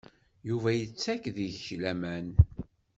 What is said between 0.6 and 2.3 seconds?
yettak deg-k laman.